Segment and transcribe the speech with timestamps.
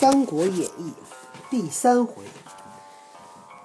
[0.00, 0.94] 三国演义》
[1.50, 2.22] 第三回：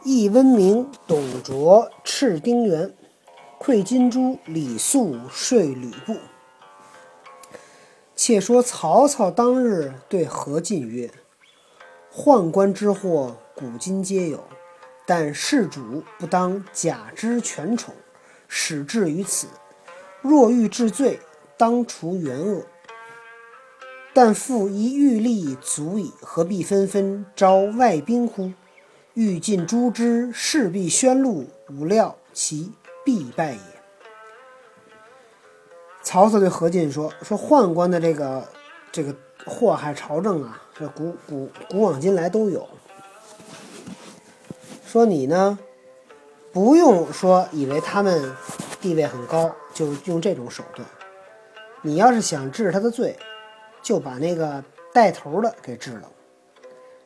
[0.03, 2.93] 易温明、董卓赤丁原，
[3.57, 6.17] 馈金珠李肃说吕布。
[8.17, 11.09] 且说曹操当日对何进曰
[12.13, 14.43] ：“宦官之祸，古今皆有，
[15.07, 17.95] 但事主不当假之权宠，
[18.49, 19.47] 使至于此。
[20.21, 21.17] 若欲治罪，
[21.55, 22.61] 当除原恶。”
[24.15, 28.53] 但复一玉立足矣，何必纷纷招外兵乎？
[29.13, 32.71] 欲尽诛之，势必宣露，吾料其
[33.03, 33.59] 必败也。
[36.01, 38.47] 曹操对何进说：“说宦官的这个
[38.89, 39.13] 这个
[39.45, 42.65] 祸害朝政啊，这古古古往今来都有。
[44.87, 45.59] 说你呢，
[46.53, 48.31] 不用说以为他们
[48.79, 50.87] 地位很高，就用这种手段。
[51.81, 53.19] 你要是想治他的罪。”
[53.85, 56.11] 就把那个带头的给治了，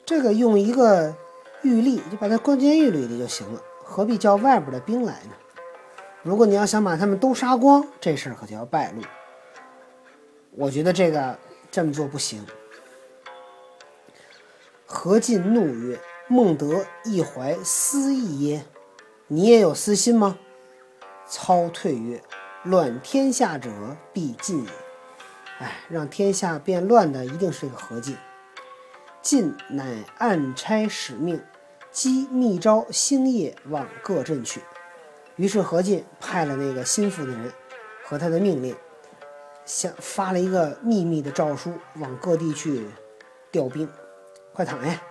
[0.05, 1.13] 这个用一个
[1.61, 5.31] 狱吏就把他关监狱里的就行了，何必叫外边的兵来呢？
[6.23, 9.01] 如果你要想把他们都杀光，这事儿可就要败露。
[10.51, 11.37] 我觉得这个
[11.69, 12.47] 这么做不行。
[14.85, 18.65] 何进怒曰：“孟德亦怀私意耶？
[19.27, 20.39] 你也有私心吗？”
[21.27, 22.23] 操退曰
[22.63, 23.69] ：“乱天下者
[24.13, 24.69] 必尽也。”
[25.59, 28.17] 哎，让天下变乱的一定是这个何进。
[29.21, 31.41] 进乃暗差使命，
[31.91, 34.61] 机密招星夜往各镇去。
[35.35, 37.51] 于是何进派了那个心腹的人
[38.05, 38.73] 和他的命令，
[39.65, 42.85] 向发了一个秘密的诏书，往各地去
[43.51, 43.87] 调兵。
[44.53, 45.01] 快躺下。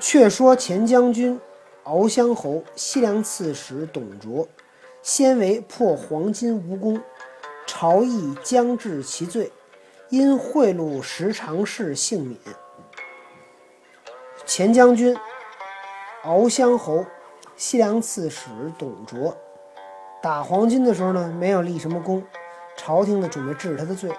[0.00, 1.38] 却说前将军
[1.84, 4.48] 敖乡侯西凉刺史董卓，
[5.02, 7.00] 先为破黄金无功。
[7.80, 9.52] 朝议将治其罪，
[10.08, 12.36] 因贿赂十常侍幸免。
[14.44, 15.16] 前将军
[16.24, 17.06] 敖乡侯
[17.54, 19.36] 西凉刺史董卓
[20.20, 22.20] 打黄巾的时候呢，没有立什么功，
[22.76, 24.10] 朝廷呢准备治他的罪，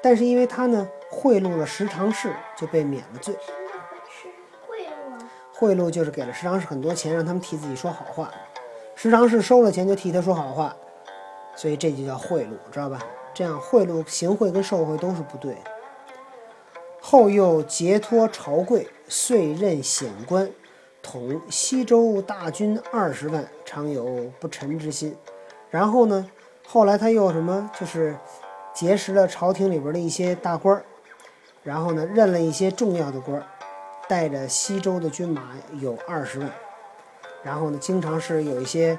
[0.00, 3.36] 但是因为他呢贿赂了十常侍，就被免了罪。
[5.52, 8.30] 贿赂就是给了十常侍很多钱，让他们替自己说好话，
[8.94, 10.76] 十常侍收了钱就替他说好话。
[11.56, 12.98] 所以这就叫贿赂，知道吧？
[13.32, 15.56] 这样贿赂、行贿跟受贿都是不对。
[17.00, 20.50] 后又结托朝贵，遂任显官，
[21.02, 25.16] 统西周大军二十万，常有不臣之心。
[25.70, 26.28] 然后呢，
[26.66, 28.16] 后来他又什么，就是
[28.72, 30.82] 结识了朝廷里边的一些大官，
[31.62, 33.44] 然后呢，任了一些重要的官，
[34.08, 35.50] 带着西周的军马
[35.80, 36.50] 有二十万。
[37.42, 38.98] 然后呢，经常是有一些。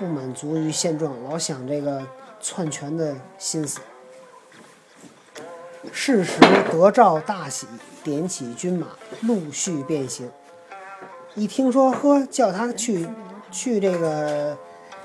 [0.00, 2.02] 不满足于现状，老想这个
[2.40, 3.80] 篡权的心思。
[5.92, 6.40] 是时
[6.72, 7.66] 得诏大喜，
[8.02, 8.86] 点起军马，
[9.20, 10.30] 陆续变行。
[11.34, 13.06] 一听说，呵，叫他去
[13.50, 14.56] 去这个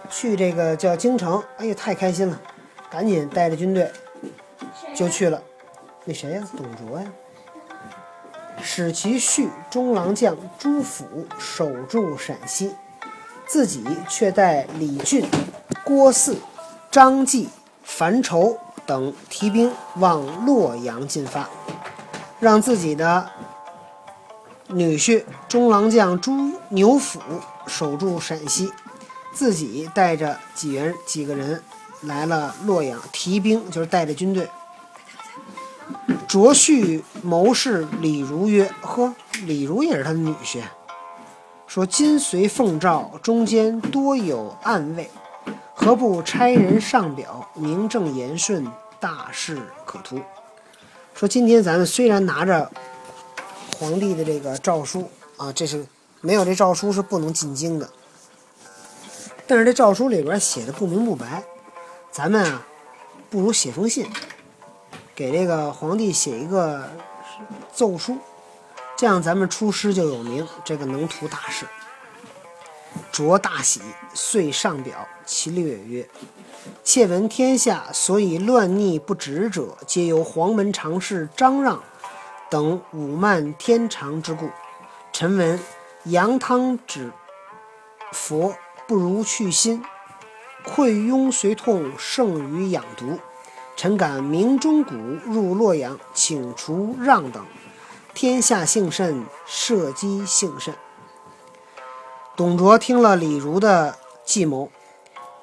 [0.10, 2.42] 去这个叫京城，哎呀，太开心了，
[2.90, 3.92] 赶紧带着军队
[4.96, 5.44] 就去了。
[6.06, 6.50] 那谁呀？
[6.56, 7.06] 董卓呀。
[8.62, 12.74] 使其婿中郎将朱府守住陕西。
[13.48, 15.26] 自己却带李俊、
[15.84, 16.36] 郭汜、
[16.92, 17.50] 张继、
[17.84, 21.48] 樊稠等提兵往洛阳进发，
[22.40, 23.30] 让自己的
[24.68, 27.20] 女婿中郎将朱牛辅
[27.68, 28.72] 守住陕西，
[29.34, 31.64] 自己带着几人几个人
[32.02, 34.50] 来了洛阳提兵，就是带着军队。
[36.28, 39.14] 卓婿谋士李儒曰：“呵，
[39.44, 40.62] 李儒也是他的女婿。”
[41.76, 45.12] 说今随奉诏，中间多有暗卫，
[45.74, 48.66] 何不差人上表，名正言顺，
[48.98, 50.18] 大事可图。
[51.14, 52.72] 说今天咱们虽然拿着
[53.78, 55.86] 皇帝的这个诏书啊，这是
[56.22, 57.90] 没有这诏书是不能进京的。
[59.46, 61.44] 但是这诏书里边写的不明不白，
[62.10, 62.66] 咱们啊，
[63.30, 64.08] 不如写封信，
[65.14, 66.90] 给这个皇帝写一个
[67.74, 68.18] 奏书。
[68.98, 71.66] 这样咱们出师就有名，这个能图大事。
[73.12, 73.82] 卓大喜，
[74.14, 76.08] 遂上表，其略曰
[76.82, 81.84] ：“窃闻天下所以乱逆不止者，皆由黄门常侍张让
[82.50, 84.50] 等侮慢天长之故。
[85.12, 85.60] 臣闻
[86.06, 87.12] 羊汤止
[88.14, 88.56] 佛
[88.88, 89.84] 不如去心，
[90.66, 93.20] 溃痈随痛胜于养毒。
[93.76, 94.96] 臣敢明钟鼓
[95.26, 97.46] 入洛阳，请除让等。”
[98.16, 100.74] 天下幸甚，社稷幸甚。
[102.38, 104.72] 董卓听了李儒的计谋，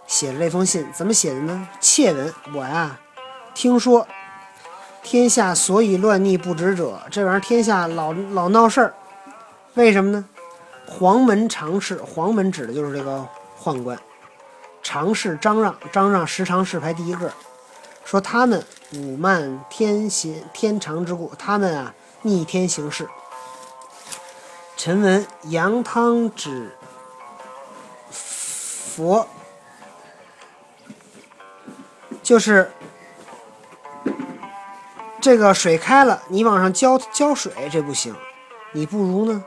[0.07, 1.69] 写了这封信，怎么写的呢？
[1.83, 2.99] 窃闻，我呀，
[3.55, 4.09] 听说
[5.03, 8.95] 天下所以乱逆不止者，这玩意儿天下老老闹事儿，
[9.75, 10.25] 为什么呢？
[10.87, 13.29] 黄门常侍，黄门指的就是这个
[13.63, 13.99] 宦官。
[14.83, 17.31] 常侍张让，张让时常侍排第一个，
[18.03, 18.65] 说他们
[18.95, 23.09] 武慢天行天长之故，他们啊逆天行事。
[24.77, 26.77] 臣闻杨汤指
[28.11, 29.27] 佛，
[32.23, 32.71] 就是
[35.21, 38.15] 这个水开了，你往上浇浇水，这不行，
[38.73, 39.45] 你不如呢，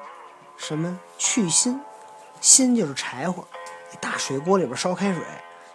[0.55, 1.81] 什么去心，
[2.39, 3.45] 心就是柴火。
[4.01, 5.21] 大水锅里边烧开水，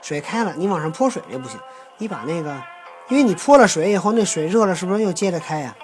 [0.03, 1.59] 水开了，你往上泼水这不行，
[1.99, 2.63] 你把那个，
[3.09, 5.75] 因为你泼了水以后，那水热了，是不是又接着开呀？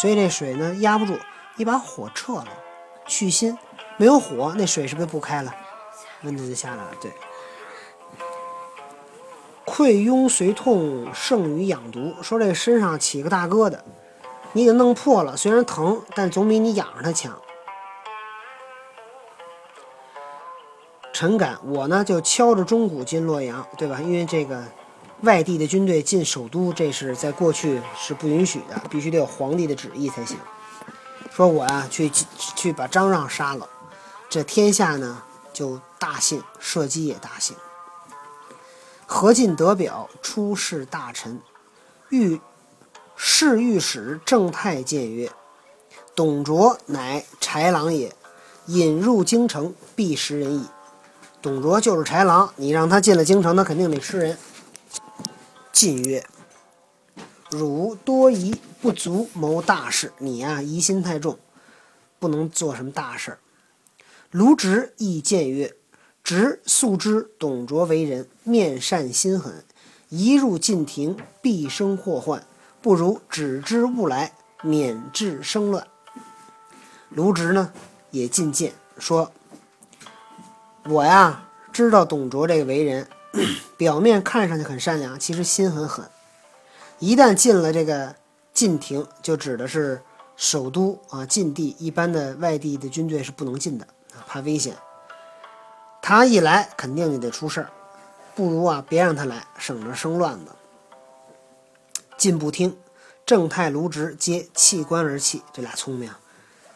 [0.00, 1.18] 所以这水呢压不住，
[1.56, 2.48] 你把火撤了，
[3.06, 3.58] 去心，
[3.96, 5.52] 没有火，那水是不是不开了？
[6.22, 6.90] 温度就下来了。
[7.00, 7.12] 对，
[9.66, 13.78] 溃痈随痛胜于养毒，说这身上起个大疙瘩，
[14.52, 17.36] 你给弄破了，虽然疼，但总比你养着它强。
[21.12, 23.98] 陈感，我呢就敲着钟鼓进洛阳，对吧？
[24.00, 24.62] 因为这个
[25.22, 30.36] 外地的军队进首都，这是在过去是不允许的，必须得有皇帝的旨意才行。
[31.32, 32.10] 说我呀去
[32.54, 33.68] 去把张让杀了，
[34.28, 35.22] 这天下呢
[35.52, 37.56] 就大幸，社稷也大幸。
[39.06, 41.40] 何进得表，出仕大臣，
[42.10, 42.40] 御
[43.16, 45.32] 侍御史正太谏曰
[46.14, 48.14] ：“董卓乃豺狼也，
[48.66, 50.66] 引入京城，必食人矣。”
[51.40, 54.38] 董卓就是豺狼，你让他进了京城，他肯定得吃人。
[55.78, 56.26] 晋曰
[57.52, 58.52] ：“汝多疑，
[58.82, 60.12] 不足谋大事。
[60.18, 61.38] 你呀，疑心太重，
[62.18, 63.38] 不能做什么大事。”
[64.32, 65.76] 卢植亦谏曰
[66.24, 69.64] ：“直素知董卓为人面善心狠，
[70.08, 72.44] 一入禁庭必生祸患，
[72.82, 74.32] 不如止之勿来，
[74.64, 75.86] 免致生乱。”
[77.10, 77.72] 卢植呢，
[78.10, 79.30] 也进谏说。
[80.86, 83.08] 我呀，知道董卓这个为人，
[83.76, 86.08] 表面看上去很善良，其实心很狠。
[86.98, 88.14] 一旦进了这个
[88.52, 90.02] 禁庭，就指的是
[90.36, 94.76] 首都啊，禁地，一般的外地的军队是不能进的啊，怕危险。
[96.02, 97.70] 他一来，肯定就得出事儿，
[98.34, 100.52] 不如啊，别让他来，省着生乱子。
[102.16, 102.76] 进不听，
[103.26, 106.10] 正太、卢植皆弃官而弃，这俩聪明。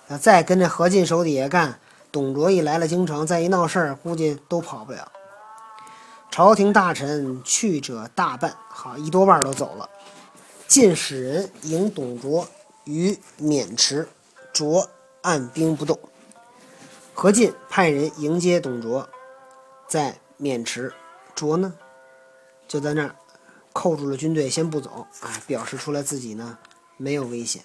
[0.08, 1.78] 要再跟这何进手底下干。
[2.10, 5.11] 董卓一来了京城，再一闹事儿，估计都跑不了。
[6.32, 9.90] 朝廷大臣去者大半，好一多半都走了。
[10.66, 12.48] 晋使人迎董卓
[12.84, 14.08] 于渑池，
[14.50, 14.88] 卓
[15.20, 16.00] 按兵不动。
[17.12, 19.10] 何进派人迎接董卓，
[19.86, 20.94] 在渑池，
[21.34, 21.74] 卓呢
[22.66, 23.14] 就在那儿
[23.74, 26.56] 扣住了军队，先不走啊，表示出来自己呢
[26.96, 27.62] 没有危险。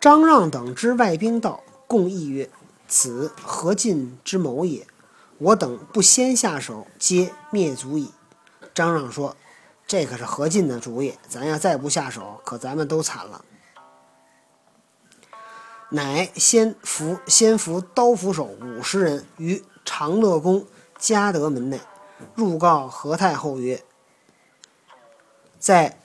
[0.00, 1.62] 张让等知外兵到。
[1.86, 2.50] 共议曰
[2.88, 4.84] ：“此何进之谋也？
[5.38, 8.12] 我等不先下手，皆灭族矣。”
[8.74, 9.36] 张让说
[9.86, 13.44] ：“这可是何进的主意，咱要再不下手，可咱们都惨了。”
[15.90, 20.66] 乃先伏先伏刀斧手五十人于长乐宫
[20.98, 21.80] 嘉德门内，
[22.34, 23.82] 入告何太后曰
[25.58, 25.98] ：“在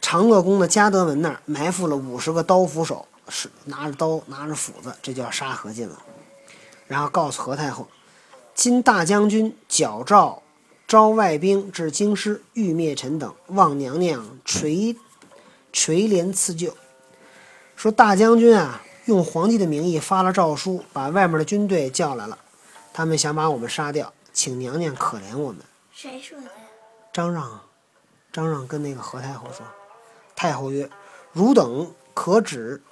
[0.00, 6.02] 长乐宫的嘉德门那儿埋伏了五十个刀斧手。”是拿着刀，拿着斧子，这就要杀何进了。
[6.88, 7.86] 然后告诉何太后
[8.54, 10.42] ：“今大将军矫诏
[10.86, 14.94] 招外兵至京师，欲灭臣等，望娘娘垂
[15.72, 16.76] 垂帘赐救。”
[17.74, 22.38] 说大将军啊，用皇帝的名义发了诏书，把外面的军队叫来了，
[22.92, 25.62] 他们想把我们杀掉，请娘娘可怜我们。
[25.92, 26.44] 谁说的？
[27.12, 27.60] 张让，
[28.32, 29.66] 张让跟那个何太后说。
[30.36, 30.88] 太后曰
[31.32, 32.82] ：“汝等可指。”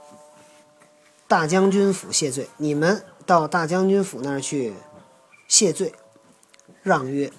[1.28, 4.74] 大将军府谢罪，你们到大将军府那儿去
[5.50, 5.92] 谢罪。
[6.80, 7.32] 让曰：“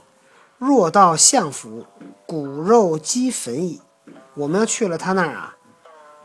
[0.59, 1.85] 若到相府，
[2.27, 3.81] 骨肉鸡焚矣。
[4.35, 5.55] 我们要去了他那儿啊，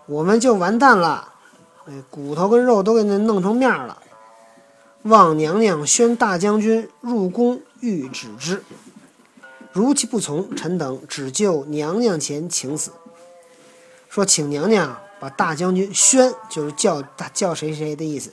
[0.06, 1.32] 我们就完蛋了。
[1.86, 4.02] 哎，骨头跟肉都给那弄成面了。
[5.04, 8.62] 望娘娘宣大将军入宫，欲止之。
[9.72, 12.90] 如其不从，臣等只就娘娘前请死。
[14.08, 18.30] 说，请娘娘。”把大将军宣，就是叫大叫谁谁的意思，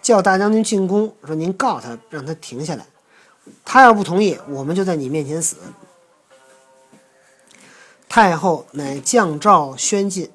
[0.00, 2.86] 叫大将军进宫，说您告他，让他停下来。
[3.64, 5.56] 他要不同意，我们就在你面前死。
[8.08, 10.30] 太后乃降诏宣进，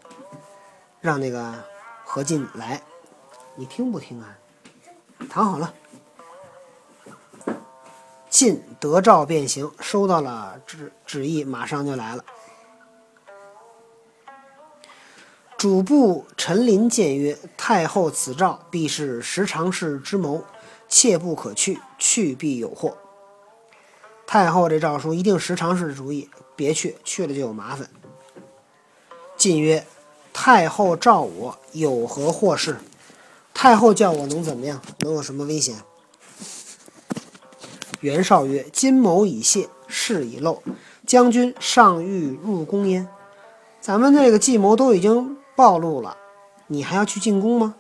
[1.02, 1.54] 让那个
[2.06, 2.82] 何进来，
[3.56, 4.38] 你听不听啊？
[5.30, 5.74] 躺好了。
[8.30, 12.26] 进得诏便行，收到了旨旨意，马上就来了。
[15.64, 20.44] 主簿陈琳谏曰：“太后此诏，必是十常侍之谋，
[20.90, 22.98] 切不可去，去必有祸。”
[24.28, 27.90] 太后这诏书一定十常侍的主意，别去，去了就有麻烦。
[29.38, 29.88] 晋曰
[30.34, 32.76] ：“太后召我，有何祸事？”
[33.56, 34.82] 太后叫我能怎么样？
[35.00, 35.78] 能有什么危险？
[38.02, 40.62] 袁绍曰：“金谋已泄，事已露，
[41.08, 43.08] 将军尚欲入宫焉？
[43.80, 46.18] 咱们这个计谋都已经暴露了，
[46.68, 47.76] 你还要去进宫吗？”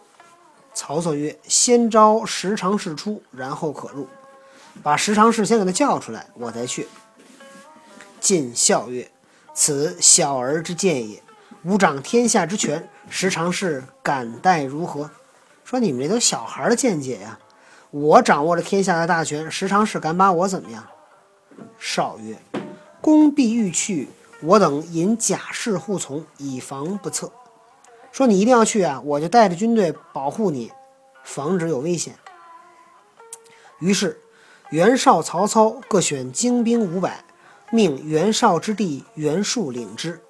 [0.74, 4.08] 曹操曰：“先招十常侍出，然后可入。
[4.82, 6.88] 把十常侍先给他叫出来，我再去。”
[8.20, 9.12] 晋笑曰
[9.54, 11.22] ：“此小儿之见也。
[11.64, 15.10] 吾掌天下之权，十常侍敢待如何？”
[15.64, 17.40] 说你们这都小孩的见解呀！
[17.92, 20.84] 我掌握着天下的大权，十常侍敢把我怎么样？
[21.78, 22.36] 少曰
[23.00, 24.10] ：“公必欲去，
[24.42, 27.32] 我等引甲士护从，以防不测。”
[28.14, 30.72] 说你一定要去啊，我就带着军队保护你，
[31.24, 32.16] 防止有危险。
[33.80, 34.22] 于是
[34.70, 37.26] 袁绍、曹操各选精兵五百，
[37.72, 40.22] 命袁绍之弟袁术领之。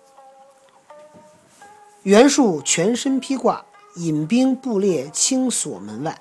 [2.03, 3.63] 袁术全身披挂。
[3.95, 6.19] 引兵布列，清锁门外。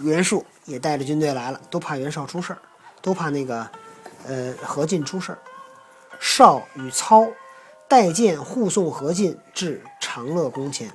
[0.00, 2.58] 袁术也带着军队来了，都怕袁绍出事儿，
[3.00, 3.66] 都怕那个，
[4.26, 5.38] 呃，何进出事儿。
[6.20, 7.26] 绍与操
[7.88, 10.94] 带剑护送何进至长乐宫前。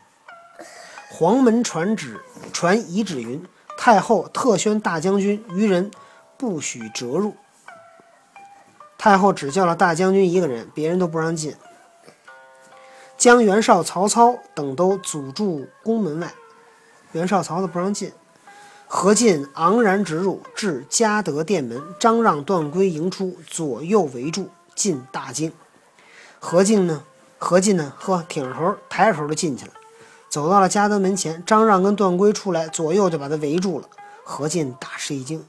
[1.12, 2.22] 黄门传旨，
[2.54, 3.44] 传遗旨云：
[3.76, 5.90] 太后特宣大将军余人
[6.38, 7.36] 不许折入。
[8.96, 11.56] 太后只叫了大将军一个人，别人都不让进。
[13.18, 16.32] 将袁绍、曹操等都阻住宫门外，
[17.14, 18.14] 袁绍、曹操不让进。
[18.88, 25.52] 何进昂然直入，至嘉德殿门，张让、段珪迎出，左右围住，进大惊。
[26.40, 27.04] 何进呢？
[27.40, 27.94] 何进呢？
[27.98, 29.74] 呵，挺着头，抬着头就进去了。
[30.30, 33.90] 走到了家德门前，张让跟段珪出来，左右就把他围住了。
[34.24, 35.44] 何进大吃一惊，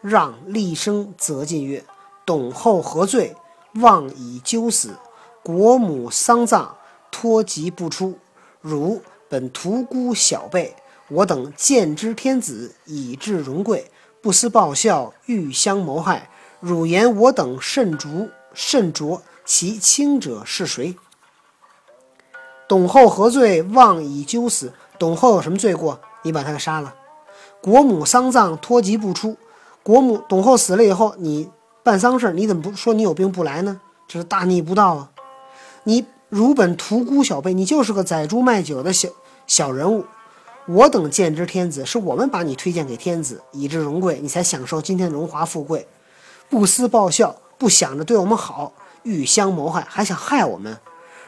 [0.00, 1.84] 让厉声责进曰
[2.26, 3.36] ：“董后何罪？
[3.74, 4.96] 妄以纠死，
[5.42, 6.76] 国母丧葬。”
[7.12, 8.18] 托疾不出，
[8.60, 10.76] 汝本屠孤小辈，
[11.08, 13.90] 我等见之天子，以至荣贵，
[14.20, 16.28] 不思报效，欲相谋害。
[16.60, 20.96] 汝言我等甚逐甚浊，其轻者是谁？
[22.68, 23.62] 董后何罪？
[23.62, 24.72] 妄以纠死。
[24.98, 26.00] 董后有什么罪过？
[26.22, 26.94] 你把他给杀了。
[27.62, 29.36] 国母丧葬，托疾不出。
[29.82, 31.50] 国母董后死了以后，你
[31.82, 33.80] 办丧事，你怎么不说你有病不来呢？
[34.08, 35.10] 这是大逆不道啊！
[35.84, 36.06] 你。
[36.28, 39.08] 汝本屠孤小辈，你就是个宰猪卖酒的小
[39.46, 40.04] 小人物。
[40.66, 45.86] 我等见之天子，是我们把你推荐给天子，以致荣贵，你才享受今天的荣华富贵。
[46.50, 48.72] 不思报效，不想着对我们好，
[49.04, 50.76] 欲相谋害，还想害我们。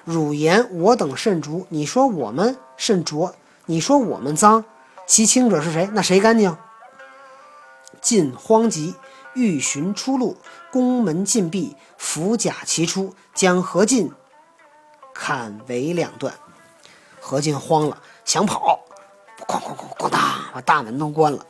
[0.09, 3.35] 汝言我等甚浊，你说我们甚浊，
[3.67, 4.65] 你说我们脏，
[5.07, 5.87] 其轻者是谁？
[5.93, 6.57] 那谁干净？
[8.01, 8.95] 晋慌急，
[9.35, 10.39] 欲寻出路，
[10.73, 14.11] 宫门禁闭，伏甲齐出，将何进。
[15.13, 16.33] 砍为两段，
[17.21, 18.81] 何进慌了，想跑，
[19.47, 20.23] 哐哐哐哐当，
[20.55, 21.45] 把大门都关了。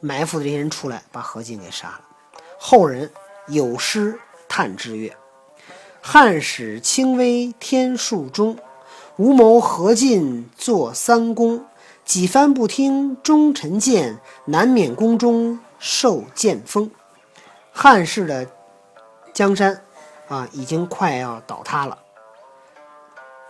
[0.00, 2.00] 埋伏的这些人出来，把何进给杀了。
[2.58, 3.08] 后人
[3.46, 5.16] 有诗叹之曰
[6.02, 8.56] ：“汉使轻微天数中，
[9.16, 11.64] 无谋何进作三公。
[12.04, 16.90] 几番不听忠臣谏，难免宫中受剑锋。”
[17.70, 18.48] 汉室的
[19.32, 19.82] 江山
[20.28, 21.98] 啊，已经快要倒塌了。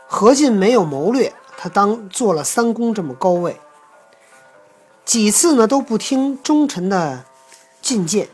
[0.07, 3.59] 何进没有谋略，他当做了三公这么高位，
[5.05, 7.25] 几次呢都不听忠臣的
[7.81, 8.29] 进谏，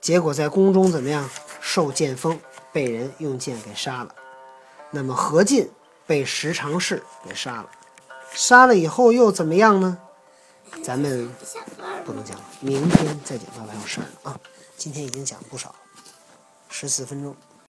[0.00, 1.28] 结果在宫中怎么样？
[1.60, 2.38] 受剑锋，
[2.74, 4.14] 被人用剑给杀了。
[4.90, 5.70] 那么何进
[6.06, 7.70] 被十常侍给杀了，
[8.32, 9.96] 杀了以后又怎么样呢？
[10.82, 11.32] 咱们
[12.04, 14.40] 不能讲了，明天再讲，爸爸有事儿呢啊。
[14.76, 15.74] 今天已经讲了不少，
[16.68, 17.34] 十四分钟。